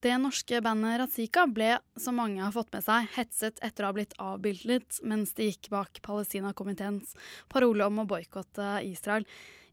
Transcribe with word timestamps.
Det 0.00 0.14
norske 0.16 0.62
bandet 0.64 0.96
Razika 1.02 1.42
ble, 1.44 1.74
som 2.00 2.16
mange 2.16 2.40
har 2.40 2.54
fått 2.54 2.70
med 2.72 2.84
seg, 2.86 3.08
hetset 3.18 3.58
etter 3.60 3.84
å 3.84 3.90
ha 3.90 3.96
blitt 3.98 4.14
avbildet 4.16 5.02
mens 5.04 5.34
de 5.36 5.50
gikk 5.50 5.68
bak 5.74 6.00
Palestina-komiteens 6.06 7.12
parole 7.52 7.84
om 7.84 8.00
å 8.00 8.06
boikotte 8.08 8.78
Israel 8.88 9.26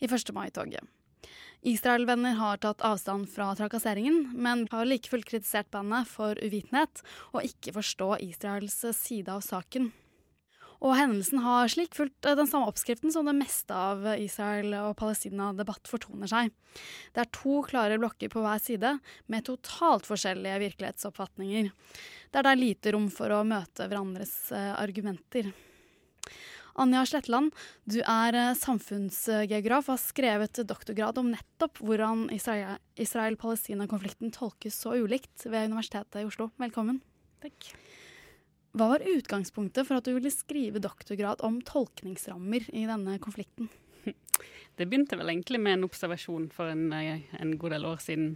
i 0.04 0.10
1. 0.10 0.34
mai-toget. 0.36 0.84
Israel-venner 1.68 2.36
har 2.42 2.60
tatt 2.60 2.84
avstand 2.86 3.30
fra 3.32 3.54
trakasseringen, 3.56 4.34
men 4.36 4.68
har 4.72 4.86
like 4.86 5.08
fullt 5.08 5.30
kritisert 5.32 5.72
bandet 5.72 6.12
for 6.12 6.36
uvitenhet 6.44 7.02
og 7.32 7.48
ikke 7.48 7.78
forstå 7.80 8.10
Israels 8.28 8.84
side 9.00 9.32
av 9.32 9.42
saken. 9.48 9.94
Og 10.86 10.94
hendelsen 10.94 11.42
har 11.42 11.70
slik 11.72 11.96
fulgt 11.98 12.28
eh, 12.28 12.38
den 12.38 12.50
samme 12.50 12.70
oppskriften 12.70 13.14
som 13.14 13.28
det 13.28 13.36
meste 13.38 13.74
av 13.74 14.06
Israel- 14.16 14.76
og 14.84 14.98
Palestina-debatt 15.00 15.90
fortoner 15.90 16.30
seg. 16.30 16.52
Det 17.16 17.24
er 17.24 17.32
to 17.34 17.62
klare 17.66 17.98
blokker 18.02 18.30
på 18.34 18.44
hver 18.44 18.62
side, 18.62 18.98
med 19.32 19.48
totalt 19.48 20.06
forskjellige 20.10 20.62
virkelighetsoppfatninger. 20.68 21.72
Der 22.36 22.46
det 22.46 22.52
er 22.54 22.62
lite 22.62 22.94
rom 22.94 23.10
for 23.14 23.34
å 23.34 23.46
møte 23.48 23.88
hverandres 23.90 24.36
eh, 24.54 24.74
argumenter. 24.78 25.50
Anja 26.78 27.02
Sletland, 27.10 27.56
du 27.90 27.98
er 28.04 28.38
eh, 28.38 28.54
samfunnsgeograf 28.58 29.88
og 29.88 29.96
har 29.96 30.04
skrevet 30.04 30.62
doktorgrad 30.70 31.18
om 31.18 31.32
nettopp 31.34 31.82
hvordan 31.82 32.28
Israel-Palestina-konflikten 32.38 34.30
tolkes 34.36 34.78
så 34.86 34.94
ulikt 34.94 35.48
ved 35.50 35.72
Universitetet 35.72 36.22
i 36.22 36.28
Oslo. 36.30 36.52
Velkommen. 36.62 37.02
Takk. 37.42 37.72
Hva 38.78 38.92
var 38.92 39.02
utgangspunktet 39.10 39.88
for 39.88 39.98
at 39.98 40.06
du 40.06 40.14
ville 40.14 40.30
skrive 40.30 40.78
doktorgrad 40.84 41.42
om 41.46 41.58
tolkningsrammer 41.66 42.68
i 42.78 42.84
denne 42.86 43.16
konflikten? 43.24 43.72
Det 44.78 44.86
begynte 44.86 45.18
vel 45.18 45.32
egentlig 45.32 45.60
med 45.64 45.80
en 45.80 45.88
observasjon 45.88 46.52
for 46.54 46.70
en, 46.70 46.92
eh, 46.94 47.24
en 47.40 47.56
god 47.58 47.74
del 47.74 47.88
år 47.90 48.04
siden 48.04 48.36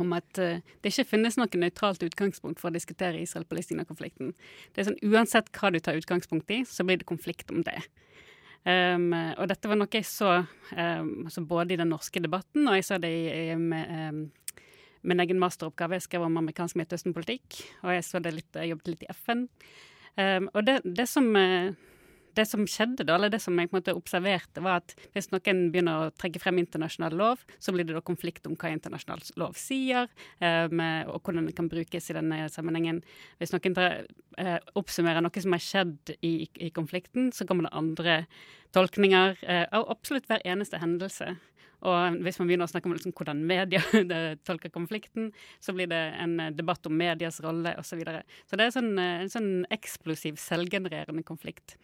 om 0.00 0.14
at 0.16 0.38
uh, 0.38 0.62
det 0.80 0.92
ikke 0.92 1.08
finnes 1.10 1.36
noe 1.36 1.60
nøytralt 1.60 2.04
utgangspunkt 2.06 2.60
for 2.62 2.70
å 2.70 2.76
diskutere 2.76 3.18
Israel-Palestina-konflikten. 3.20 4.30
Det 4.72 4.80
er 4.80 4.88
sånn 4.88 5.00
Uansett 5.10 5.50
hva 5.58 5.72
du 5.74 5.80
tar 5.82 5.98
utgangspunkt 5.98 6.52
i, 6.54 6.62
så 6.64 6.86
blir 6.86 7.00
det 7.00 7.08
konflikt 7.08 7.50
om 7.50 7.64
det. 7.66 7.80
Um, 8.62 9.10
og 9.10 9.48
dette 9.50 9.68
var 9.70 9.78
noe 9.80 9.90
jeg 9.90 10.06
så 10.06 10.30
um, 10.44 11.10
altså 11.26 11.42
både 11.46 11.74
i 11.74 11.80
den 11.80 11.90
norske 11.90 12.22
debatten, 12.22 12.68
og 12.68 12.78
jeg 12.78 12.86
så 12.86 13.00
det 13.02 13.10
i, 13.10 13.26
i 13.50 13.58
med, 13.58 13.90
um, 14.14 14.22
min 15.08 15.24
egen 15.24 15.40
masteroppgave. 15.40 15.98
Jeg 15.98 16.08
skrev 16.08 16.26
om 16.26 16.40
amerikansk 16.40 16.78
Midtøsten-politikk, 16.78 17.60
og 17.84 17.94
jeg, 17.96 18.06
så 18.06 18.22
det 18.22 18.34
litt, 18.36 18.62
jobbet 18.70 18.92
litt 18.92 19.06
i 19.06 19.12
FN. 19.16 19.46
Um, 20.18 20.48
og 20.54 20.64
det, 20.66 20.80
det, 20.84 21.06
som, 21.06 21.28
eh, 21.38 21.70
det, 22.34 22.44
som, 22.50 22.64
skjedde 22.66 23.06
da, 23.06 23.14
eller 23.14 23.30
det 23.30 23.38
som 23.42 23.54
jeg 23.58 23.70
på 23.70 23.76
en 23.76 23.78
måte 23.78 23.94
observerte, 23.94 24.62
var 24.64 24.80
at 24.80 24.94
hvis 25.14 25.30
noen 25.30 25.68
begynner 25.70 26.08
å 26.08 26.12
trekke 26.18 26.42
frem 26.42 26.58
internasjonal 26.58 27.14
lov, 27.20 27.44
så 27.62 27.74
blir 27.74 27.86
det 27.86 27.94
da 27.94 28.02
konflikt 28.02 28.48
om 28.50 28.56
hva 28.58 28.72
internasjonal 28.74 29.22
lov 29.38 29.54
sier, 29.60 30.10
um, 30.42 30.82
og 31.14 31.22
hvordan 31.22 31.46
det 31.46 31.54
kan 31.58 31.70
brukes 31.70 32.10
i 32.10 32.18
denne 32.18 32.40
sammenhengen. 32.50 33.02
Hvis 33.38 33.54
noen 33.54 33.78
uh, 33.78 34.58
oppsummerer 34.78 35.22
noe 35.22 35.44
som 35.44 35.54
har 35.54 35.62
skjedd 35.62 36.16
i, 36.18 36.34
i, 36.50 36.72
konflikten, 36.74 37.30
så 37.30 37.46
kommer 37.46 37.68
det 37.68 37.76
andre 37.78 38.20
tolkninger 38.76 39.38
uh, 39.42 39.64
av 39.78 39.88
absolutt 39.94 40.28
hver 40.30 40.44
eneste 40.48 40.80
hendelse. 40.82 41.34
Og 41.86 42.18
hvis 42.26 42.38
man 42.40 42.48
begynner 42.50 42.66
å 42.66 42.70
snakke 42.70 42.90
om 42.90 42.94
liksom 42.96 43.14
hvordan 43.14 43.42
media 43.46 43.82
tolker 44.48 44.72
konflikten, 44.74 45.30
så 45.62 45.74
blir 45.76 45.90
det 45.90 46.00
en 46.18 46.38
eh, 46.42 46.54
debatt 46.54 46.86
om 46.90 46.96
medias 46.98 47.38
rolle 47.44 47.76
osv. 47.78 47.92
Så, 47.92 48.00
videre. 48.00 48.24
så 48.50 48.58
det 48.58 48.66
er 48.66 48.74
sånn, 48.74 48.90
eh, 48.98 49.20
en 49.24 49.30
sånn 49.32 49.52
eksplosiv, 49.74 50.40
selvgenererende 50.42 51.24
konflikt. 51.26 51.78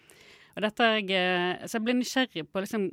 Og 0.54 0.66
dette 0.66 0.90
eh, 0.98 1.62
så 1.62 1.78
jeg 1.78 1.86
blir 1.86 1.98
nysgjerrig 1.98 2.44
på 2.50 2.64
liksom, 2.64 2.88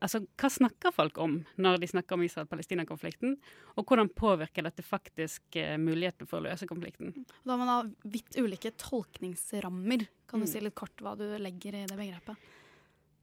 altså, 0.00 0.22
hva 0.40 0.52
snakker 0.52 0.96
folk 0.96 1.20
om 1.20 1.38
når 1.60 1.80
de 1.84 1.92
snakker 1.92 2.16
om 2.16 2.24
Israel-Palestina-konflikten, 2.24 3.36
og 3.76 3.84
hvordan 3.84 4.12
påvirker 4.16 4.64
dette 4.64 4.84
faktisk 4.84 5.60
muligheten 5.80 6.28
for 6.28 6.40
å 6.40 6.48
løse 6.48 6.68
konflikten? 6.68 7.12
Da 7.44 7.54
har 7.54 7.60
man 7.60 7.72
da 7.72 8.10
vidt 8.12 8.40
ulike 8.40 8.72
tolkningsrammer. 8.80 10.08
Kan 10.28 10.40
du 10.40 10.48
mm. 10.48 10.52
si 10.52 10.64
litt 10.64 10.76
kort 10.76 11.04
hva 11.04 11.16
du 11.18 11.28
legger 11.40 11.76
i 11.76 11.88
det 11.88 11.96
begrepet? 11.96 12.52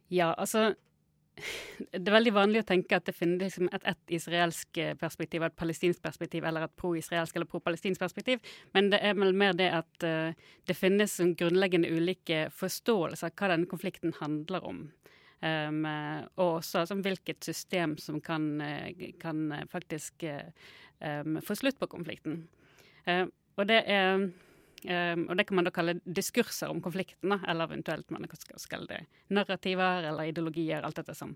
Ja, 0.09 0.33
altså 0.33 0.73
det 1.91 2.01
er 2.01 2.13
veldig 2.13 2.33
vanlig 2.35 2.61
å 2.61 2.67
tenke 2.67 2.97
at 2.97 3.07
det 3.07 3.15
finnes 3.17 3.41
liksom 3.41 3.69
et, 3.73 3.85
et 3.89 4.15
israelsk 4.17 4.79
eh, 4.81 4.93
perspektiv, 4.99 5.45
et 5.45 5.55
palestinsk 5.57 6.01
perspektiv 6.03 6.45
eller 6.45 6.67
et 6.67 6.75
pro-israelsk 6.79 7.35
eller 7.35 7.49
pro-palestinsk 7.49 8.01
perspektiv. 8.01 8.43
Men 8.77 8.91
det 8.93 9.01
er 9.01 9.17
vel 9.17 9.33
mer 9.37 9.57
det 9.57 9.69
at 9.73 10.07
uh, 10.07 10.49
det 10.67 10.77
finnes 10.77 11.15
en 11.23 11.33
grunnleggende 11.39 11.89
ulike 11.89 12.45
forståelser 12.53 13.31
av 13.31 13.37
hva 13.39 13.53
denne 13.53 13.69
konflikten 13.71 14.13
handler 14.19 14.67
om. 14.69 14.85
Um, 15.43 15.81
og 16.39 16.61
også 16.61 16.85
altså, 16.85 16.95
hvilket 17.03 17.43
system 17.43 17.97
som 17.99 18.21
kan, 18.23 18.45
kan 19.19 19.49
faktisk 19.71 20.23
um, 20.23 21.41
få 21.43 21.57
slutt 21.59 21.81
på 21.81 21.89
konflikten. 21.91 22.45
Uh, 23.03 23.25
og 23.59 23.67
det 23.67 23.81
er 23.91 24.29
og 24.83 25.37
det 25.37 25.45
kan 25.47 25.55
man 25.55 25.67
da 25.67 25.71
kalle 25.73 25.99
diskurser 26.03 26.71
om 26.71 26.81
konflikten, 26.83 27.35
eller 27.47 27.69
eventuelt 27.69 28.09
man 28.11 28.27
skal 28.59 28.87
det 28.89 29.03
narrativer 29.33 30.09
eller 30.09 30.31
ideologier, 30.31 30.83
alt 30.83 30.99
dette 30.99 31.15
som. 31.17 31.35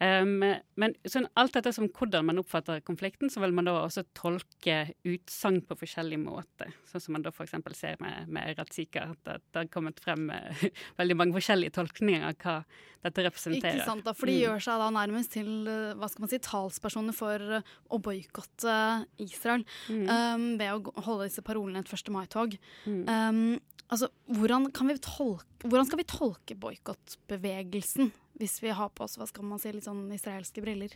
Um, 0.00 0.38
men 0.80 0.94
sånn, 1.04 1.26
alt 1.36 1.52
dette 1.58 1.74
som 1.76 1.90
hvordan 1.92 2.24
man 2.30 2.40
oppfatter 2.40 2.80
konflikten, 2.86 3.28
så 3.28 3.42
vil 3.42 3.52
man 3.52 3.66
da 3.68 3.74
også 3.82 4.06
tolke 4.16 4.78
utsagn 5.04 5.60
på 5.68 5.76
forskjellig 5.82 6.16
måte. 6.22 6.70
Sånn 6.88 7.04
som 7.04 7.16
man 7.16 7.26
da 7.26 7.32
f.eks. 7.34 7.52
ser 7.76 8.00
med, 8.00 8.30
med 8.32 8.56
Ratzika, 8.56 9.10
at 9.12 9.28
det 9.28 9.58
har 9.58 9.68
kommet 9.72 10.00
frem 10.00 10.30
uh, 10.32 10.64
veldig 11.00 11.18
mange 11.20 11.36
forskjellige 11.36 11.76
tolkninger 11.76 12.24
av 12.30 12.38
hva 12.40 12.56
dette 13.04 13.24
representerer. 13.24 13.80
Ikke 13.80 13.88
sant, 13.88 14.04
da, 14.06 14.14
For 14.16 14.28
de 14.28 14.36
mm. 14.38 14.42
gjør 14.44 14.64
seg 14.64 14.80
da 14.82 14.88
nærmest 14.92 15.34
til 15.36 15.50
eh, 15.68 15.92
hva 15.96 16.08
skal 16.10 16.24
man 16.24 16.32
si, 16.32 16.40
talspersoner 16.44 17.16
for 17.16 17.44
uh, 17.60 17.76
å 17.88 18.00
boikotte 18.02 18.78
Israel 19.20 19.64
mm. 19.88 20.02
um, 20.08 20.48
ved 20.60 20.72
å 20.72 21.04
holde 21.06 21.28
disse 21.28 21.44
parolene 21.44 21.84
et 21.84 21.92
1. 21.92 22.12
mai-tog. 22.12 22.56
Mm. 22.84 23.04
Um, 23.04 23.84
altså, 23.88 24.10
hvordan, 24.28 24.68
hvordan, 24.72 25.88
skal 25.88 26.02
vi 26.02 26.08
tolke 26.08 26.58
boikottbevegelsen? 26.60 28.12
Hvis 28.40 28.62
vi 28.62 28.72
har 28.72 28.88
på 28.96 29.04
oss 29.04 29.18
hva 29.20 29.26
skal 29.28 29.44
man 29.44 29.60
si, 29.60 29.72
litt 29.74 29.84
sånn 29.84 30.06
israelske 30.16 30.62
briller. 30.64 30.94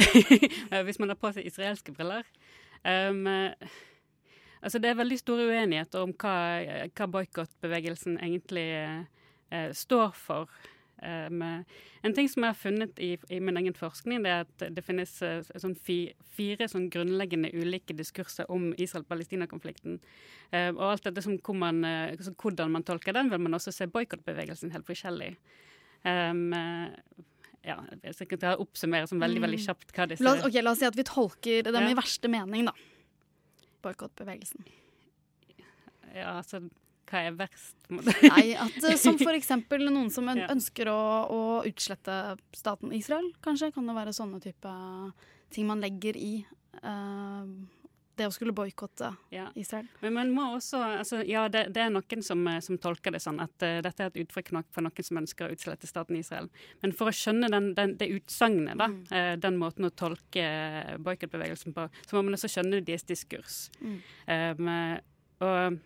Hvis 0.86 0.98
man 0.98 1.12
har 1.12 1.18
på 1.20 1.30
seg 1.36 1.46
israelske 1.46 1.92
briller 1.94 2.24
um, 2.82 3.28
Altså, 4.64 4.80
det 4.80 4.88
er 4.88 4.96
veldig 4.96 5.18
store 5.20 5.44
uenigheter 5.52 6.00
om 6.00 6.14
hva, 6.16 6.32
hva 6.88 7.08
boikottbevegelsen 7.18 8.16
egentlig 8.16 8.64
uh, 9.52 9.68
står 9.76 10.16
for. 10.16 10.48
Um, 11.04 11.42
en 12.06 12.14
ting 12.16 12.28
som 12.32 12.44
jeg 12.44 12.54
har 12.54 12.56
funnet 12.56 13.00
i, 13.02 13.10
i, 13.28 13.40
min 13.44 13.58
egen 13.60 13.76
forskning, 13.76 14.24
det 14.24 14.30
er 14.32 14.46
at 14.46 14.64
det 14.76 14.84
finnes 14.86 15.12
uh, 15.20 15.44
sånn 15.60 15.76
fi, 15.76 15.98
fire 16.36 16.68
sånn 16.70 16.88
grunnleggende 16.92 17.50
ulike 17.52 17.96
diskurser 17.96 18.48
om 18.52 18.70
Israel-Palestina-konflikten. 18.80 20.00
Uh, 20.48 20.70
og 20.72 20.84
alt 20.88 21.08
dette 21.10 21.24
som 21.26 21.36
man, 21.60 21.84
hvordan 22.40 22.72
man 22.72 22.86
tolker 22.88 23.16
den, 23.16 23.30
vil 23.32 23.42
man 23.44 23.58
også 23.58 23.74
se 23.74 23.88
boikottbevegelsen 23.92 24.72
helt 24.74 24.88
forskjellig. 24.88 25.34
Um, 26.04 26.50
ja, 27.64 27.78
jeg 28.04 28.16
skal 28.16 28.60
oppsummere 28.60 29.08
som 29.08 29.20
veldig 29.22 29.40
veldig 29.40 29.60
mm. 29.60 29.64
kjapt 29.64 29.92
hva 29.96 30.06
disse 30.10 30.24
la, 30.24 30.34
okay, 30.44 30.60
la 30.60 30.74
oss 30.74 30.82
si 30.82 30.88
at 30.88 30.96
vi 30.98 31.04
tolker 31.08 31.64
dem 31.64 31.86
ja. 31.86 31.92
i 31.92 31.96
verste 31.96 32.28
mening, 32.32 32.68
da. 32.68 32.74
Boikottbevegelsen. 33.84 34.66
Ja, 36.14 36.36
altså 36.38 36.60
hva 37.14 37.22
er 37.28 37.38
verst? 37.38 37.76
Nei, 38.32 38.54
at 38.58 38.80
som 38.82 39.14
Som 39.14 39.20
f.eks. 39.22 39.52
noen 39.84 40.10
som 40.12 40.28
ønsker 40.34 40.90
å, 40.90 40.98
å, 41.30 41.40
utslette 41.68 42.18
staten 42.56 42.92
Israel, 42.96 43.30
kanskje. 43.44 43.70
Kan 43.74 43.86
det 43.88 43.96
være 43.96 44.16
sånne 44.16 44.42
type 44.42 44.74
ting 45.54 45.68
man 45.68 45.82
legger 45.82 46.18
i 46.18 46.34
uh, 46.82 47.46
det 48.14 48.26
å 48.28 48.32
skulle 48.34 48.54
boikotte 48.54 49.08
ja. 49.34 49.48
Israel. 49.58 49.86
Men 50.02 50.14
man 50.14 50.32
må 50.34 50.44
også 50.56 50.80
altså, 51.00 51.20
Ja, 51.26 51.46
det, 51.50 51.66
det, 51.74 51.82
er 51.82 51.92
noen 51.94 52.22
som, 52.22 52.42
eh, 52.50 52.60
som, 52.62 52.78
tolker 52.82 53.14
det 53.14 53.20
sånn 53.22 53.40
at 53.42 53.54
uh, 53.66 53.78
dette 53.84 54.04
er 54.04 54.12
et 54.12 54.20
uttrykk 54.22 54.52
for 54.74 54.86
noen 54.86 55.08
som 55.08 55.20
ønsker 55.22 55.48
å 55.48 55.54
utslette 55.54 55.90
staten 55.90 56.18
Israel. 56.18 56.50
Men 56.82 56.94
for 56.96 57.10
å 57.10 57.14
skjønne 57.14 57.50
den, 57.50 57.72
den, 57.78 57.96
det 58.00 58.10
utsagnet, 58.14 58.78
da, 58.80 58.90
mm. 58.90 59.00
uh, 59.10 59.32
den 59.42 59.58
måten 59.60 59.88
å 59.88 59.94
tolke 59.94 60.46
boikottbevegelsen 61.06 61.74
på, 61.76 61.88
så 62.06 62.18
må 62.18 62.26
man 62.28 62.38
også 62.38 62.52
skjønne 62.56 62.84
deres 62.86 63.06
diskurs. 63.08 63.64
Mm. 63.82 63.98
Um, 64.30 64.70
og 65.44 65.82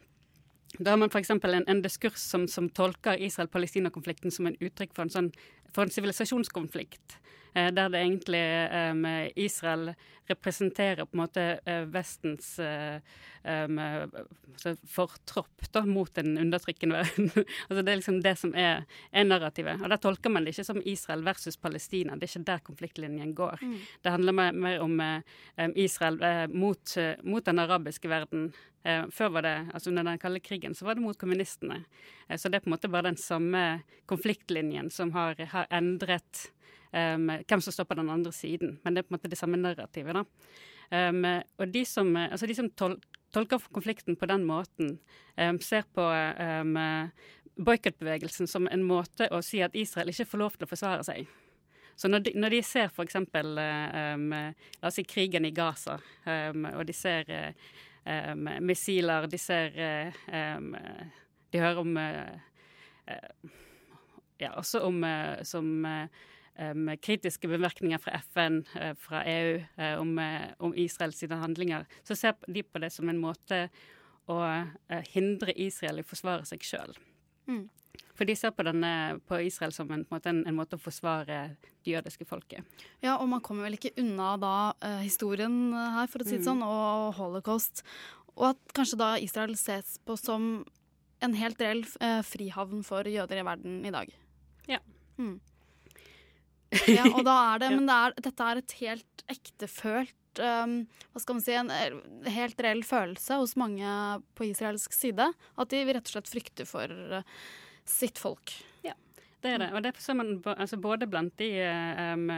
da 0.77 0.93
har 0.93 1.01
man 1.01 1.11
f.eks. 1.11 1.31
En, 1.31 1.65
en 1.67 1.83
diskurs 1.83 2.21
som, 2.21 2.47
som 2.49 2.69
tolker 2.69 3.21
Israel-Palestina-konflikten 3.25 4.35
som 4.35 4.47
en 4.47 4.59
uttrykk 4.61 4.93
for 4.95 5.07
en 5.07 5.15
sånn 5.15 5.31
for 5.73 5.85
en 5.85 5.93
sivilisasjonskonflikt. 5.93 7.19
Eh, 7.55 7.73
der 7.73 7.89
det 7.89 7.99
egentlig 7.99 8.45
um, 8.93 9.07
Israel 9.37 9.95
representerer 10.29 11.05
på 11.05 11.17
en 11.17 11.23
måte 11.23 11.45
uh, 11.65 11.85
Vestens 11.89 12.59
uh, 12.61 13.01
um, 13.49 13.79
fortropp 14.85 15.71
da, 15.73 15.83
mot 15.89 16.13
den 16.15 16.37
undertrykkende 16.39 16.99
verden. 16.99 17.31
altså 17.69 17.83
Det 17.83 17.93
er 17.93 18.01
liksom 18.01 18.21
det 18.23 18.35
som 18.39 18.55
er, 18.55 18.85
er, 19.11 19.25
narrativet. 19.25 19.81
Og 19.81 19.89
Der 19.89 20.03
tolker 20.03 20.33
man 20.33 20.45
det 20.45 20.53
ikke 20.53 20.69
som 20.69 20.83
Israel 20.85 21.25
versus 21.25 21.57
Palestina. 21.57 22.17
Det 22.17 22.29
er 22.29 22.35
ikke 22.35 22.51
der 22.51 22.65
konfliktlinjen 22.67 23.35
går. 23.35 23.63
Mm. 23.63 23.79
Det 24.05 24.13
handler 24.13 24.37
mer, 24.37 24.53
mer 24.53 24.85
om 24.85 25.01
um, 25.01 25.73
Israel 25.75 26.21
mot, 26.53 26.97
mot, 27.23 27.45
den 27.45 27.59
arabiske 27.59 28.09
verden. 28.09 28.53
før 29.11 29.29
var 29.29 29.43
det, 29.43 29.69
altså 29.75 29.91
Under 29.91 30.03
den 30.03 30.19
kalde 30.19 30.41
krigen 30.41 30.75
så 30.75 30.85
var 30.85 30.95
det 30.95 31.03
mot 31.03 31.19
kommunistene. 31.19 31.85
så 32.37 32.49
det 32.49 32.57
er 32.57 32.61
på 32.61 32.69
en 32.71 32.77
måte 32.77 32.89
bare 32.89 33.03
den 33.11 33.17
samme 33.17 33.83
konfliktlinjen 34.07 34.91
som 34.91 35.13
har, 35.13 35.35
har 35.53 35.67
endret 35.71 36.53
um, 36.93 37.31
hvem 37.43 37.63
som 37.65 37.75
står 37.75 37.89
på 37.89 37.99
den 37.99 38.11
andre 38.11 38.33
siden. 38.33 38.79
Men 38.85 38.95
det 38.95 39.03
er 39.03 39.09
på 39.09 39.15
en 39.15 39.19
måte 39.19 39.31
det 39.33 39.41
samme 39.41 39.61
narrativet. 39.61 40.15
da. 40.19 40.25
Um, 40.89 41.25
og 41.59 41.69
de 41.69 41.85
som, 41.85 42.15
altså 42.17 42.49
de 42.49 42.57
som 42.57 42.71
tol 42.73 42.97
tolker 43.33 43.61
konflikten 43.77 44.17
på 44.17 44.27
den 44.27 44.47
måten, 44.49 44.95
um, 45.37 45.59
ser 45.61 45.85
på 45.93 46.01
um, 46.01 46.79
boikottbevegelsen 47.61 48.49
som 48.49 48.69
en 48.73 48.87
måte 48.87 49.29
å 49.35 49.43
si 49.45 49.61
at 49.61 49.77
Israel 49.77 50.09
ikke 50.09 50.25
får 50.31 50.41
lov 50.41 50.57
til 50.57 50.65
å 50.65 50.71
forsvare 50.71 51.05
seg. 51.05 51.29
Så 51.99 52.09
når 52.09 52.25
de, 52.25 52.33
når 52.39 52.55
de 52.55 52.63
ser 52.63 52.93
f.eks. 52.93 53.19
Um, 53.19 54.31
la 54.33 54.89
oss 54.89 54.97
si 55.01 55.05
krigen 55.05 55.49
i 55.49 55.53
Gaza, 55.53 55.99
um, 56.25 56.69
og 56.71 56.85
de 56.87 56.95
ser 56.95 57.29
um, 58.07 58.49
missiler, 58.63 59.27
de 59.27 59.41
ser 59.43 59.75
De 61.49 61.59
hører 61.59 61.81
om 61.83 61.97
uh, 61.99 62.39
Ja, 64.39 64.53
også 64.55 64.85
om 64.87 65.03
som 65.43 65.85
um, 66.59 66.91
kritiske 67.03 67.49
bemerkninger 67.49 68.01
fra 68.03 68.19
FN, 68.27 68.63
uh, 68.77 68.93
fra 68.99 69.23
EU, 69.29 69.57
uh, 69.79 69.95
om, 70.01 70.13
uh, 70.19 70.51
om 70.59 70.75
Israels 70.77 71.23
handlinger, 71.31 71.87
så 72.05 72.17
ser 72.17 72.37
de 72.47 72.63
på 72.63 72.83
det 72.83 72.91
som 72.95 73.09
en 73.09 73.21
måte 73.21 73.69
å 74.29 74.43
hindre 75.09 75.55
Israel 75.57 76.03
i 76.03 76.05
å 76.05 76.07
forsvare 76.09 76.45
seg 76.45 76.61
sjøl. 76.61 76.91
Mm. 77.49 77.63
For 78.13 78.29
de 78.29 78.35
ser 78.37 78.53
på, 78.53 78.67
denne, 78.67 78.91
på 79.25 79.39
Israel 79.47 79.73
som 79.73 79.89
en, 79.95 80.03
en, 80.05 80.43
en, 80.43 80.57
måte 80.59 80.77
å 80.77 80.83
forsvare 80.83 81.39
det 81.57 81.95
jødiske 81.95 82.27
folket. 82.29 82.67
Ja, 83.01 83.15
og 83.15 83.31
man 83.33 83.41
kommer 83.41 83.65
vel 83.65 83.79
ikke 83.79 83.95
unna 83.97 84.35
da 84.37 84.53
historien 85.01 85.73
her, 85.73 86.11
for 86.13 86.21
å 86.21 86.29
si 86.29 86.37
det 86.37 86.43
mm. 86.43 86.49
sånn, 86.51 86.61
og 86.67 87.17
holocaust. 87.17 87.81
Og 88.37 88.51
at 88.51 88.77
kanskje 88.77 89.01
da 89.01 89.15
Israel 89.17 89.57
ses 89.57 89.97
på 90.05 90.19
som 90.21 90.51
en 91.25 91.39
helt 91.41 91.65
reell 91.65 91.87
frihavn 92.29 92.85
for 92.85 93.09
jøder 93.09 93.41
i 93.41 93.49
verden 93.49 93.81
i 93.89 93.95
dag. 93.97 94.13
Ja. 94.69 94.83
Mm. 95.17 95.39
Ja, 96.89 97.05
og 97.17 97.23
da 97.27 97.35
er 97.55 97.63
det, 97.63 97.69
Men 97.77 97.87
det 97.89 97.97
er, 97.97 98.17
dette 98.29 98.49
er 98.49 98.61
et 98.61 98.75
helt 98.83 99.23
ektefølt 99.29 100.43
um, 100.45 100.75
Hva 101.13 101.23
skal 101.23 101.39
man 101.39 101.45
si, 101.45 101.55
en 101.57 101.73
eh, 101.73 102.33
helt 102.35 102.61
reell 102.65 102.83
følelse 102.87 103.39
hos 103.41 103.55
mange 103.61 103.93
på 104.39 104.49
israelsk 104.51 104.95
side. 104.97 105.31
At 105.59 105.73
de 105.73 105.85
rett 105.89 106.05
og 106.05 106.17
slett 106.17 106.33
frykter 106.33 106.69
for 106.69 106.93
uh, 106.93 107.23
sitt 107.89 108.21
folk. 108.21 108.53
Ja, 108.87 108.95
det 109.45 109.55
er 109.55 109.65
det. 109.65 109.71
Og 109.73 109.87
det 109.87 109.95
ser 110.03 110.19
man 110.21 110.37
altså 110.57 110.81
både 110.81 111.09
blant 111.11 111.35
de 111.41 111.51
um, 112.15 112.29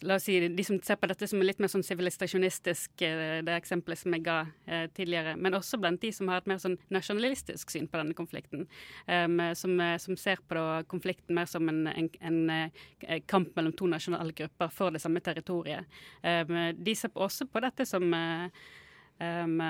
La 0.00 0.14
oss 0.16 0.24
si 0.24 0.38
de 0.48 0.64
som 0.64 0.78
ser 0.80 0.96
på 0.96 1.08
dette 1.10 1.26
som 1.28 1.42
er 1.42 1.50
litt 1.50 1.58
mer 1.60 1.68
sånn 1.68 1.82
sivilisasjonistisk, 1.84 3.02
eh, 3.04 3.42
det 3.44 3.52
eksempelet 3.52 4.00
som 4.00 4.14
jeg 4.16 4.22
ga 4.24 4.36
eh, 4.64 4.86
tidligere, 4.96 5.34
men 5.36 5.56
også 5.58 5.76
blant 5.80 6.00
de 6.00 6.08
som 6.14 6.30
har 6.32 6.40
et 6.40 6.48
mer 6.48 6.60
sånn 6.62 6.78
nasjonalistisk 6.94 7.72
syn 7.74 7.88
på 7.92 8.00
denne 8.00 8.16
konflikten. 8.16 8.64
Um, 9.04 9.42
som, 9.52 9.74
eh, 9.84 9.98
som, 10.00 10.16
ser 10.16 10.40
på 10.40 10.56
da, 10.56 10.80
konflikten 10.88 11.36
mer 11.36 11.50
som 11.50 11.68
en, 11.68 11.82
en, 11.92 12.08
en, 12.24 12.38
en, 12.54 13.26
kamp 13.28 13.52
mellom 13.58 13.74
to 13.76 13.88
nasjonale 13.92 14.32
grupper 14.36 14.72
for 14.72 14.94
det 14.94 15.02
samme 15.04 15.20
territoriet. 15.24 15.84
Um, 16.22 16.54
de 16.80 16.94
ser 16.96 17.12
også 17.12 17.44
på 17.52 17.60
dette 17.64 17.84
som 17.88 18.08
um, 18.08 19.60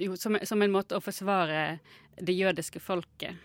jo, 0.00 0.16
som, 0.16 0.38
som 0.48 0.64
en 0.64 0.72
måte 0.72 0.96
å 0.96 1.04
forsvare 1.04 1.76
det 2.16 2.38
jødiske 2.38 2.80
folket. 2.80 3.36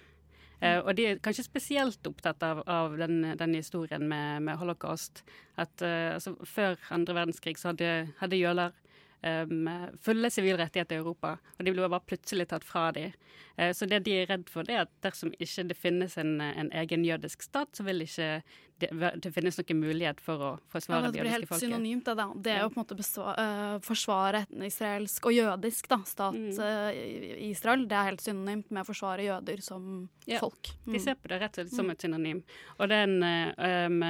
Uh, 0.62 0.80
og 0.86 0.94
de 0.98 1.08
er 1.10 1.22
kanskje 1.24 1.48
spesielt 1.48 2.08
opptatt 2.08 2.44
av, 2.46 2.62
av 2.70 2.98
den, 3.00 3.24
den, 3.38 3.56
historien 3.58 4.06
med, 4.08 4.44
med 4.46 4.60
holocaust. 4.62 5.24
At 5.58 5.74
uh, 5.82 6.14
altså, 6.16 6.36
før 6.46 6.78
andre 6.94 7.18
verdenskrig 7.18 7.58
så 7.58 7.72
hadde, 7.72 7.92
hadde 8.22 8.42
jøder 8.42 8.78
um, 9.22 9.70
fulle 10.02 10.30
sivile 10.30 10.58
rettigheter 10.62 10.98
i 10.98 11.02
Europa, 11.02 11.36
og 11.58 11.66
de 11.66 11.74
ble 11.76 11.88
bare 11.88 12.08
plutselig 12.08 12.48
tatt 12.52 12.66
fra 12.68 12.90
dem. 12.96 13.14
Uh, 13.60 13.72
så 13.76 13.88
det 13.90 14.04
de 14.08 14.18
er 14.22 14.30
redd 14.32 14.50
for, 14.50 14.68
det 14.68 14.76
er 14.78 14.84
at 14.88 14.92
dersom 15.06 15.34
ikke 15.38 15.68
det 15.70 15.78
finnes 15.78 16.18
en, 16.22 16.40
en 16.42 16.72
egen 16.84 17.06
jødisk 17.06 17.46
stat, 17.46 17.72
så 17.78 17.86
vil 17.88 18.06
ikke 18.06 18.34
det, 18.82 19.12
det 19.22 19.30
finnes 19.36 19.60
noen 19.60 19.78
mulighet 19.78 20.24
for 20.26 20.42
å 20.42 20.48
forsvare 20.74 21.12
ja, 21.12 21.12
det, 21.14 21.20
jødiske 21.22 21.52
folket. 21.52 21.62
Det 21.62 21.68
blir 21.68 21.76
helt 21.76 21.84
synonymt, 21.84 22.08
det, 22.08 22.16
da. 22.18 22.26
Det 22.34 22.56
er 22.56 22.64
jo 22.64 22.72
på 22.72 22.80
en 22.80 22.82
måte 22.82 22.98
å 22.98 23.28
uh, 23.38 23.76
forsvare 23.86 24.44
israelsk 24.72 25.30
og 25.30 25.38
jødisk 25.38 25.92
da, 25.92 26.00
stat 26.10 26.40
mm. 26.40 26.50
uh, 26.58 27.46
Israel. 27.52 27.86
Det 27.90 28.00
er 28.00 28.10
helt 28.10 28.26
synonymt 28.26 28.74
med 28.74 28.82
å 28.82 28.90
forsvare 28.90 29.28
jøder 29.28 29.62
som 29.66 29.88
ja, 30.26 30.42
folk. 30.42 30.74
Mm. 30.88 30.98
De 30.98 31.06
ser 31.06 31.22
på 31.22 31.30
det 31.30 31.42
rett 31.44 31.62
og 31.62 31.62
slett 31.62 31.78
som 31.78 31.90
mm. 31.90 31.94
et 31.94 32.08
synonym. 32.08 32.44
Og 32.80 32.90
det 32.90 33.02
er 33.04 33.82
en 33.86 34.04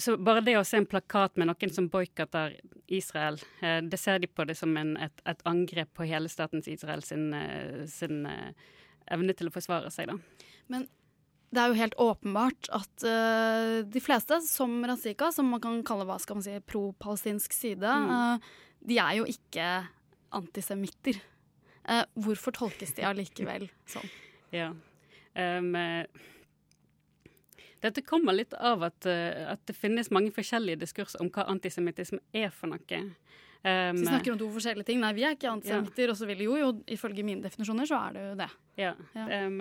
så 0.00 0.16
bare 0.16 0.42
det 0.44 0.56
å 0.58 0.64
se 0.64 0.78
en 0.80 0.88
plakat 0.88 1.36
med 1.40 1.50
noen 1.50 1.72
som 1.74 1.88
boikotter 1.90 2.56
Israel, 2.90 3.38
eh, 3.62 3.80
det 3.86 3.98
ser 4.00 4.18
de 4.18 4.28
på 4.28 4.44
det 4.48 4.56
som 4.58 4.74
en, 4.76 4.96
et, 5.00 5.22
et, 5.28 5.42
angrep 5.48 5.92
på 5.94 6.06
hele 6.10 6.30
statens 6.30 6.68
Israel 6.70 7.04
sin, 7.06 7.30
eh, 7.36 7.84
sin 7.90 8.24
uh, 8.26 8.50
evne 9.10 9.34
til 9.36 9.50
å 9.50 9.54
forsvare 9.54 9.92
seg, 9.94 10.10
da. 10.10 10.48
Men 10.72 10.88
det 11.50 11.62
er 11.62 11.70
jo 11.70 11.78
helt 11.80 11.96
åpenbart 12.02 12.70
at 12.74 13.06
uh, 13.06 13.80
de 13.86 14.02
fleste, 14.02 14.40
som 14.46 14.74
Razika, 14.86 15.30
som 15.34 15.50
man 15.54 15.62
kan 15.62 15.80
kalle 15.86 16.06
hva 16.08 16.18
skal 16.22 16.38
man 16.38 16.46
si, 16.46 16.56
pro-palestinsk 16.66 17.54
side, 17.54 17.94
mm. 18.06 18.10
uh, 18.10 18.82
de 18.86 18.98
er 19.02 19.20
jo 19.20 19.28
ikke 19.28 19.70
antisemitter. 20.34 21.18
hvorfor 22.14 22.54
tolkes 22.54 22.92
de 22.94 23.02
allikevel 23.02 23.64
sånn? 23.88 24.10
Ja. 24.54 24.68
Um, 25.34 25.74
dette 27.80 28.04
kommer 28.06 28.36
litt 28.36 28.54
av 28.54 28.84
at, 28.90 29.08
uh, 29.08 29.52
at, 29.54 29.62
det 29.68 29.76
finnes 29.76 30.10
mange 30.14 30.32
forskjellige 30.36 30.82
diskurser 30.82 31.22
om 31.22 31.30
hva 31.32 31.46
antisemittisme 31.52 32.20
er 32.36 32.52
for 32.54 32.72
noe. 32.72 33.02
Um, 33.60 33.96
så 33.96 34.00
vi 34.00 34.06
snakker 34.06 34.34
om 34.34 34.40
to 34.40 34.48
forskjellige 34.54 34.88
ting. 34.88 35.02
Nei, 35.02 35.12
vi 35.16 35.26
er 35.28 35.36
ikke 35.36 35.50
antisemitter, 35.52 36.06
ja. 36.08 36.14
og 36.14 36.20
så 36.20 36.28
vil 36.30 36.46
jo, 36.46 36.56
jo, 36.60 36.70
ifølge 36.96 37.24
mine 37.26 37.44
definisjoner, 37.44 37.88
så 37.88 38.00
er 38.06 38.16
det 38.16 38.24
jo 38.24 38.36
det. 38.40 38.50
Ja. 38.80 38.94
ja. 39.16 39.42
Um, 39.46 39.60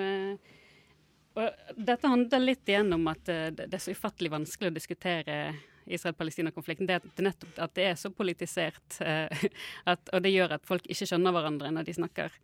og 1.39 1.75
dette 1.77 2.11
handler 2.11 2.43
litt 2.43 2.69
igjen 2.71 2.95
om 2.95 3.09
at 3.11 3.31
uh, 3.31 3.49
det 3.55 3.67
er 3.71 3.83
så 3.83 3.95
ufattelig 3.95 4.31
vanskelig 4.33 4.71
å 4.71 4.77
diskutere 4.77 5.41
Israel-Palestina-konflikten. 5.89 6.87
Det 6.87 6.99
er 6.99 7.25
nettopp 7.25 7.59
at 7.65 7.75
det 7.77 7.87
er 7.89 7.99
så 7.99 8.11
politisert, 8.13 8.99
uh, 9.03 9.45
at, 9.91 10.11
og 10.13 10.23
det 10.25 10.33
gjør 10.35 10.57
at 10.59 10.67
folk 10.67 10.87
ikke 10.87 11.09
skjønner 11.09 11.35
hverandre 11.35 11.71
når 11.75 11.89
de 11.89 11.97
snakker. 11.99 12.39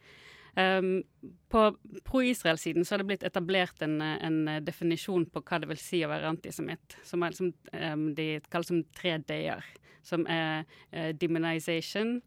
Um, 0.55 1.03
på 1.51 1.61
pro-Israel-siden 2.07 2.85
så 2.85 2.93
har 2.93 3.01
det 3.01 3.09
blitt 3.09 3.25
etablert 3.27 3.81
en, 3.83 3.97
en, 4.01 4.37
definisjon 4.63 5.25
på 5.27 5.41
hva 5.43 5.59
det 5.59 5.67
vil 5.67 5.81
si 5.81 5.99
å 6.05 6.11
være 6.13 6.29
antisemitt, 6.31 6.95
som 7.03 7.25
er 7.25 7.33
liksom, 7.33 7.51
um, 7.75 8.05
de 8.15 8.27
kaller 8.47 8.69
som 8.69 8.83
tre 8.95 9.17
d-er. 9.27 9.67
Som 10.05 10.23
er 10.31 10.63
uh, 10.93 11.11
demonization, 11.17 12.19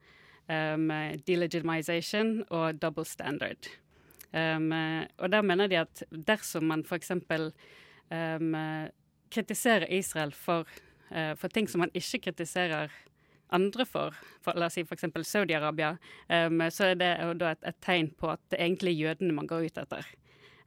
um, 0.50 0.88
delegitimization 1.24 2.42
og 2.50 2.82
double 2.82 3.06
standard. 3.08 3.70
Um, 4.28 4.68
og 5.16 5.32
der 5.32 5.46
mener 5.46 5.70
de 5.70 5.80
at 5.80 6.02
dersom 6.12 6.68
man 6.68 6.84
f.eks. 6.84 7.14
Um, 8.12 8.56
kritiserer 9.32 9.88
Israel 9.92 10.32
for, 10.32 10.68
uh, 11.12 11.32
for 11.36 11.48
ting 11.48 11.68
som 11.68 11.80
man 11.84 11.92
ikke 11.96 12.26
kritiserer 12.28 12.92
andre 13.54 13.86
for, 13.88 14.16
for 14.44 14.58
la 14.58 14.68
oss 14.68 14.76
si 14.78 14.84
f.eks. 14.84 15.06
Saudi-Arabia, 15.26 15.94
um, 16.28 16.64
så 16.72 16.90
er 16.90 16.98
det 17.00 17.12
da 17.40 17.52
et, 17.54 17.62
et, 17.70 17.78
tegn 17.84 18.10
på 18.18 18.32
at 18.32 18.42
det 18.52 18.60
egentlig 18.60 18.94
er 18.94 19.08
jødene 19.08 19.36
man 19.36 19.48
går 19.50 19.68
ut 19.68 19.80
etter. 19.84 20.10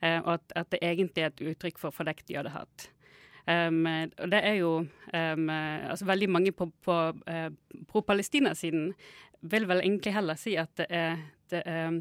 Uh, 0.02 0.20
og 0.20 0.34
at, 0.38 0.56
at, 0.64 0.72
det 0.74 0.82
egentlig 0.82 1.26
er 1.26 1.32
et 1.32 1.44
uttrykk 1.54 1.82
for 1.82 1.96
fordekt 1.96 2.32
jødehat. 2.34 2.88
Um, 3.46 3.86
og 3.88 4.30
det 4.30 4.40
er 4.46 4.60
jo 4.60 4.72
um, 4.86 5.48
altså 5.50 6.06
Veldig 6.06 6.28
mange 6.30 6.52
på, 6.54 6.68
på 6.86 6.98
uh, 7.10 7.50
pro-Palestina-siden 7.90 8.92
vil 9.42 9.66
vel 9.66 9.82
egentlig 9.82 10.14
heller 10.14 10.38
si 10.38 10.54
at 10.62 10.76
det 10.78 10.86
er, 10.94 11.24
det 11.50 11.64
er 11.66 11.96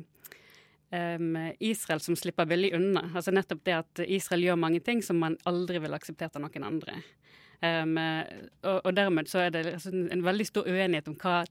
Israel 1.64 2.02
som 2.04 2.16
slipper 2.18 2.48
billig 2.50 2.74
unna. 2.76 3.06
Altså 3.14 3.32
nettopp 3.32 3.62
det 3.64 3.76
at 3.78 4.02
Israel 4.04 4.42
gjør 4.44 4.58
mange 4.60 4.82
ting 4.84 5.00
som 5.06 5.16
man 5.22 5.38
aldri 5.48 5.80
ville 5.80 5.96
akseptert 5.96 6.36
av 6.36 6.42
noen 6.44 6.66
andre. 6.66 6.98
Um, 7.60 7.98
og, 7.98 8.78
og, 8.78 8.92
dermed 8.96 9.28
så 9.28 9.42
er 9.44 9.50
det 9.52 9.66
altså 9.74 9.90
en 9.92 10.22
veldig 10.24 10.46
stor 10.48 10.68
uenighet 10.70 11.10
om 11.10 11.16
hva 11.20 11.42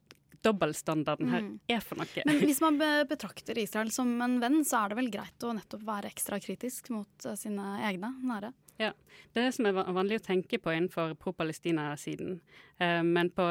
dobbeltstandarden 0.41 1.29
her 1.29 1.43
mm. 1.43 1.51
er 1.69 1.83
for 1.83 1.99
noe. 1.99 2.23
Men 2.25 2.39
hvis 2.41 2.61
man 2.63 2.79
betrakter 3.11 3.59
Israel 3.61 3.91
som 3.93 4.15
en 4.23 4.39
venn, 4.41 4.63
så 4.65 4.83
er 4.83 4.93
det 4.93 4.99
vel 5.01 5.11
greit 5.13 5.45
å 5.45 5.53
nettopp 5.53 5.83
være 5.85 6.09
ekstra 6.09 6.39
kritisk 6.41 6.89
mot 6.95 7.27
uh, 7.27 7.35
sine 7.37 7.75
egne 7.89 8.13
nære? 8.23 8.53
Ja, 8.79 8.93
det 9.33 9.41
er 9.41 9.49
det 9.49 9.55
som 9.57 9.67
er 9.67 9.75
vanlig 9.75 10.21
å 10.21 10.23
tenke 10.23 10.55
på 10.63 10.71
innenfor 10.71 11.11
pro-Palestina-siden. 11.19 12.37
Eh, 12.79 13.01
men 13.03 13.27
på, 13.35 13.47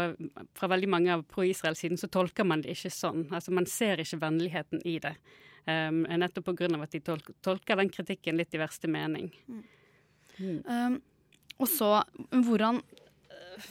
fra 0.57 0.71
veldig 0.73 0.89
mange 0.89 1.13
av 1.13 1.25
pro-Israel-siden 1.29 2.01
så 2.01 2.09
tolker 2.09 2.49
man 2.49 2.63
det 2.65 2.73
ikke 2.73 2.91
sånn. 2.95 3.27
Altså 3.29 3.53
Man 3.53 3.69
ser 3.69 4.01
ikke 4.01 4.23
vennligheten 4.23 4.81
i 4.89 4.97
det. 5.05 5.13
Eh, 5.69 5.91
nettopp 5.93 6.49
pga. 6.49 6.71
at 6.81 6.97
de 6.97 7.03
tolker, 7.05 7.77
den 7.77 7.93
kritikken 7.93 8.41
litt 8.41 8.57
i 8.57 8.63
verste 8.63 8.89
mening. 8.89 9.29
Mm. 9.53 9.63
Mm. 10.39 10.59
Um, 10.65 10.99
og 11.59 11.69
så 11.71 11.91
hvordan 12.31 12.83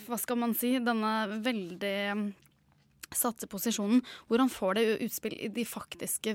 Hva 0.08 0.18
skal 0.20 0.40
man 0.42 0.54
si? 0.58 0.74
Denne 0.84 1.40
veldig 1.46 1.96
um, 2.12 2.26
satte 3.16 3.48
posisjonen. 3.48 4.02
Hvordan 4.28 4.50
får 4.52 4.76
det 4.76 4.84
utspill 5.06 5.38
i 5.40 5.48
de 5.56 5.64
faktiske 5.64 6.34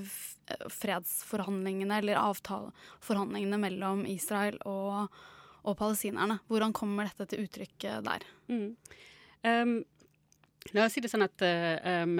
fredsforhandlingene 0.73 1.99
eller 2.01 2.21
avtaleforhandlingene 2.23 3.59
mellom 3.61 4.07
Israel 4.09 4.57
og, 4.65 5.13
og 5.69 5.77
palestinerne? 5.77 6.39
Hvordan 6.49 6.73
kommer 6.73 7.11
dette 7.11 7.29
til 7.29 7.45
uttrykk 7.45 7.89
der? 8.09 8.25
Mm. 8.49 8.71
Um, 9.45 9.75
la 10.73 10.87
oss 10.87 10.97
si 10.97 11.05
det 11.05 11.13
sånn 11.13 11.29
at 11.29 11.45
um, 11.45 12.17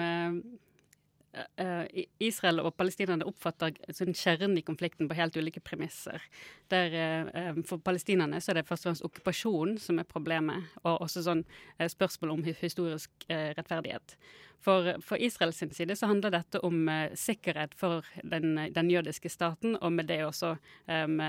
Israel 2.21 2.61
og 2.61 2.75
palestinerne 2.77 3.25
oppfatter 3.25 3.73
kjernen 3.89 4.57
i 4.59 4.65
konflikten 4.65 5.07
på 5.09 5.17
helt 5.17 5.37
ulike 5.39 5.63
premisser. 5.65 6.21
Der, 6.69 6.93
uh, 7.33 7.61
for 7.65 7.81
palestinerne 7.81 8.37
er 8.37 8.59
det 8.59 8.67
først 8.67 8.85
og 8.85 8.91
fremst 8.91 9.07
okkupasjonen 9.07 9.79
som 9.81 10.01
er 10.01 10.09
problemet, 10.09 10.69
og 10.83 11.01
også 11.07 11.25
sånn 11.25 11.45
spørsmål 11.79 12.35
om 12.35 12.47
historisk 12.47 13.25
rettferdighet. 13.29 14.17
For, 14.63 14.93
for 15.03 15.19
Israels 15.19 15.59
side 15.59 15.95
så 15.99 16.07
handler 16.07 16.31
dette 16.31 16.61
om 16.63 16.87
sikkerhet 17.19 17.73
for 17.75 18.05
den, 18.23 18.55
den, 18.71 18.91
jødiske 18.91 19.29
staten, 19.29 19.75
og 19.81 19.91
med 19.91 20.07
det 20.07 20.21
også 20.23 20.53
um, 20.87 21.19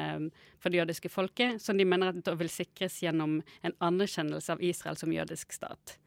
for 0.63 0.71
det 0.71 0.79
jødiske 0.79 1.11
folket, 1.11 1.59
som 1.63 1.79
de 1.79 1.89
mener 1.89 2.13
at 2.13 2.23
det 2.23 2.39
vil 2.39 2.53
sikres 2.53 3.01
gjennom 3.03 3.41
en 3.67 3.77
anerkjennelse 3.83 4.55
av 4.55 4.63
Israel 4.63 5.01
som 5.01 5.13
jødisk 5.13 5.53
stat. 5.57 5.99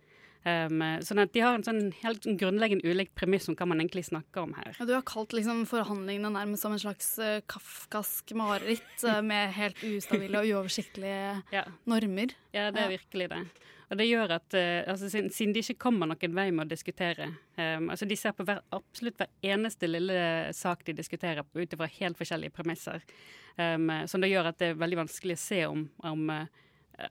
Um, 0.47 0.79
sånn 1.03 1.19
at 1.19 1.33
De 1.35 1.41
har 1.43 1.57
en 1.57 1.63
sånn 1.65 1.89
helt 1.99 2.23
sånn 2.23 2.37
grunnleggende 2.39 2.87
ulikt 2.87 3.15
premiss 3.19 3.49
om 3.51 3.55
hva 3.57 3.65
man 3.67 3.81
egentlig 3.81 4.05
snakker 4.07 4.45
om 4.45 4.53
her. 4.55 4.75
Ja, 4.77 4.85
du 4.87 4.93
har 4.95 5.05
kalt 5.07 5.33
liksom 5.35 5.65
forhandlingene 5.67 6.29
nærmest 6.31 6.63
som 6.63 6.75
en 6.75 6.79
slags 6.79 7.09
uh, 7.19 7.39
kafkask 7.51 8.31
mareritt 8.37 9.03
uh, 9.03 9.19
med 9.25 9.51
helt 9.57 9.81
ustabile 9.83 10.39
og 10.39 10.51
uoversiktlige 10.53 11.41
ja. 11.57 11.65
normer. 11.89 12.35
Ja, 12.55 12.69
det 12.71 12.85
er 12.85 12.93
virkelig 12.93 13.27
det. 13.33 13.41
Og 13.87 13.99
det 13.99 14.07
gjør 14.07 14.35
at, 14.37 14.47
uh, 14.55 14.91
altså, 14.93 15.09
siden, 15.11 15.33
siden, 15.35 15.55
de 15.57 15.63
ikke 15.65 15.81
kommer 15.87 16.11
noen 16.11 16.37
vei 16.37 16.47
med 16.51 16.67
å 16.67 16.71
diskutere 16.71 17.27
um, 17.57 17.89
altså 17.91 18.07
De 18.07 18.19
ser 18.19 18.35
på 18.37 18.45
hver, 18.47 18.61
absolutt 18.75 19.19
hver 19.19 19.33
eneste 19.51 19.89
lille 19.89 20.21
sak 20.55 20.85
de 20.87 20.95
diskuterer 20.95 21.43
ut 21.43 21.75
ifra 21.75 21.89
helt 21.97 22.19
forskjellige 22.19 22.55
premisser. 22.55 23.03
Um, 23.57 23.89
som 24.07 24.23
det 24.23 24.31
gjør 24.31 24.53
at 24.53 24.61
det 24.61 24.71
er 24.71 24.79
veldig 24.79 25.01
vanskelig 25.01 25.35
å 25.35 25.43
se 25.43 25.61
om, 25.67 25.83
om 26.07 26.31
Eh, 26.31 26.45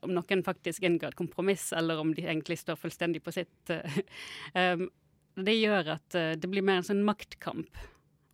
om 0.02 0.14
noen 0.16 0.44
faktisk 0.46 0.86
inngår 0.86 1.14
et 1.14 1.18
kompromiss, 1.18 1.68
eller 1.76 2.00
om 2.02 2.14
de 2.14 2.24
egentlig 2.26 2.58
står 2.60 2.78
fullstendig 2.80 3.22
på 3.24 3.34
sitt. 3.34 3.74
um, 4.58 4.88
det 5.36 5.58
gjør 5.58 5.92
at 5.98 6.16
uh, 6.16 6.32
det 6.38 6.50
blir 6.50 6.64
mer 6.66 6.80
en 6.80 6.88
sånn 6.88 7.04
maktkamp 7.06 7.84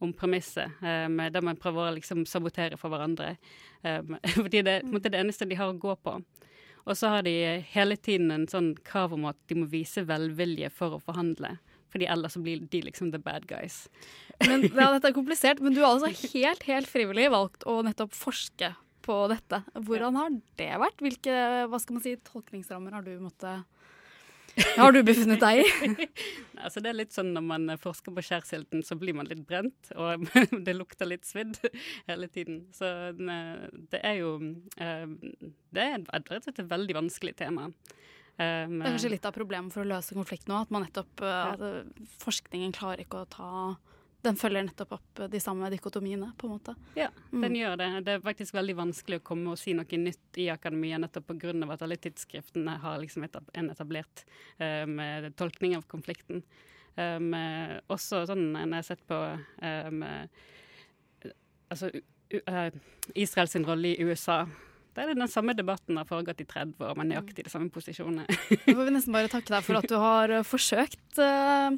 om 0.02 0.11
premisset, 0.18 0.80
der 0.82 1.44
man 1.47 1.59
prøver 1.62 1.87
å 1.87 1.94
liksom 1.94 2.25
sabotere 2.26 2.75
for 2.75 2.90
hverandre. 2.90 3.37
Fordi 4.35 4.64
det, 4.66 4.73
er 4.82 5.04
det 5.04 5.21
eneste 5.21 5.47
de 5.47 5.54
har 5.54 5.71
å 5.71 5.76
gå 5.78 5.94
på. 6.02 6.16
Og 6.82 6.99
så 6.99 7.12
har 7.12 7.23
de 7.23 7.35
hele 7.71 7.97
tiden 7.97 8.32
en 8.35 8.49
sånn 8.50 8.73
krav 8.82 9.14
om 9.14 9.28
at 9.30 9.38
de 9.47 9.61
må 9.61 9.68
vise 9.71 10.02
velvilje 10.06 10.73
for 10.75 10.97
å 10.97 11.02
forhandle. 11.02 11.54
Fordi 11.92 12.09
ellers 12.11 12.38
blir 12.40 12.62
de 12.73 12.80
liksom 12.87 13.12
the 13.12 13.21
bad 13.21 13.47
guys. 13.47 13.85
Men, 14.42 14.64
ja, 14.64 14.88
dette 14.94 15.11
er 15.11 15.16
komplisert, 15.16 15.61
men 15.62 15.76
du 15.76 15.82
har 15.85 15.92
altså 15.92 16.32
helt, 16.32 16.64
helt 16.66 16.88
frivillig 16.90 17.28
valgt 17.30 17.66
å 17.68 17.78
nettopp 17.85 18.16
forske 18.16 18.73
på 19.04 19.18
dette. 19.32 19.62
Hvordan 19.75 20.18
har 20.21 20.35
det 20.61 20.73
vært? 20.82 21.04
Hvilke 21.04 21.37
hva 21.71 21.80
skal 21.82 21.99
man 21.99 22.04
si, 22.04 22.16
tolkningsrammer 22.28 22.99
har 22.99 23.06
du 23.06 23.14
måttet 23.23 23.66
har 24.76 24.92
du 24.92 25.00
befunnet 25.04 25.40
deg 25.40 25.62
i? 25.62 26.06
altså 26.64 26.82
det 26.85 26.90
er 26.90 26.99
litt 26.99 27.14
sånn 27.14 27.32
Når 27.32 27.44
man 27.47 27.75
forsker 27.80 28.14
på 28.14 28.25
skjærsilden, 28.26 28.82
så 28.85 28.99
blir 29.00 29.16
man 29.16 29.28
litt 29.30 29.44
brent, 29.49 29.92
og 29.97 30.26
det 30.66 30.75
lukter 30.76 31.09
litt 31.09 31.25
svidd 31.28 31.56
hele 32.11 32.28
tiden. 32.32 32.66
Så 32.76 32.87
det 33.16 34.02
er 34.02 34.18
jo 34.21 34.35
eh, 34.76 35.06
Det 35.73 35.87
er 35.87 36.04
rett 36.04 36.35
og 36.37 36.49
slett 36.49 36.64
et 36.64 36.73
veldig 36.73 36.99
vanskelig 37.00 37.37
tema. 37.40 37.71
Um, 38.32 38.78
det 38.80 38.87
er 38.87 38.94
kanskje 38.94 39.12
litt 39.12 39.26
av 39.28 39.35
problemet 39.37 39.75
for 39.75 39.85
å 39.85 39.90
løse 39.90 40.16
konflikten 40.16 40.54
nå, 40.54 40.62
at 40.64 40.71
man 40.73 40.87
nettopp 40.87 41.21
ja. 41.21 41.73
Forskningen 42.23 42.73
klarer 42.73 43.04
ikke 43.04 43.21
å 43.21 43.28
ta 43.28 43.50
den 44.23 44.37
følger 44.38 44.62
nettopp 44.67 44.93
opp 44.97 45.23
de 45.31 45.41
samme 45.43 45.69
dikotomiene, 45.73 46.31
på 46.38 46.47
en 46.47 46.55
måte. 46.55 46.75
Ja, 46.95 47.09
den 47.31 47.50
mm. 47.50 47.57
gjør 47.59 47.76
det. 47.81 47.88
Det 48.07 48.14
er 48.14 48.25
faktisk 48.25 48.55
veldig 48.55 48.76
vanskelig 48.79 49.19
å 49.19 49.25
komme 49.26 49.55
og 49.55 49.61
si 49.61 49.75
noe 49.75 49.99
nytt 49.99 50.38
i 50.38 50.47
akademia, 50.52 51.00
nettopp 51.02 51.33
pga. 51.33 51.55
at 51.75 51.83
alle 51.83 51.99
tidsskriftene 51.99 52.76
har 52.85 53.00
liksom 53.02 53.26
en 53.26 53.71
etablert 53.71 54.25
um, 54.59 55.00
tolkning 55.38 55.76
av 55.76 55.87
konflikten. 55.91 56.45
Um, 56.95 57.33
også 57.91 58.26
sånn 58.29 58.50
når 58.52 58.67
jeg 58.67 58.75
har 58.76 58.88
sett 58.91 59.07
på 59.09 59.19
um, 59.19 60.02
altså, 61.73 61.88
uh, 62.47 62.69
Israels 63.14 63.57
rolle 63.67 63.95
i 63.97 64.07
USA 64.07 64.45
det 64.96 65.04
er 65.04 65.14
den 65.16 65.30
samme 65.30 65.54
debatten 65.56 65.96
har 66.00 66.08
foregått 66.08 66.42
i 66.42 66.46
30 66.49 66.84
år, 66.84 66.99
med 66.99 67.11
nøyaktig 67.11 67.46
de 67.46 67.52
samme 67.52 67.72
posisjonene. 67.72 68.26
Nå 68.66 68.76
får 68.76 68.88
vi 68.88 68.94
nesten 68.94 69.16
bare 69.16 69.30
takke 69.32 69.54
deg 69.54 69.66
for 69.66 69.80
at 69.80 69.88
du 69.88 69.96
har 70.00 70.34
eh, 70.38 70.44
forsøkt. 70.46 71.00
Uh, 71.18 71.76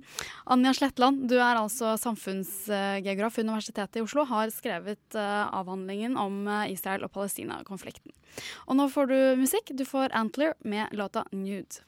Anja 0.55 0.75
Sletland, 0.77 1.25
du 1.31 1.37
er 1.39 1.59
altså 1.61 1.95
samfunnsgeograf 2.01 3.39
ved 3.39 3.49
Universitetet 3.49 4.01
i 4.01 4.05
Oslo, 4.05 4.27
har 4.31 4.53
skrevet 4.55 5.19
uh, 5.19 5.47
avhandlingen 5.55 6.19
om 6.21 6.45
Israel- 6.71 7.07
og 7.07 7.15
Palestina-konflikten. 7.15 8.15
Og 8.69 8.79
nå 8.79 8.89
får 8.91 9.11
du 9.11 9.19
musikk. 9.41 9.75
Du 9.79 9.85
får 9.87 10.15
Antler 10.15 10.55
med 10.63 10.93
låta 10.93 11.25
'Nude'. 11.33 11.83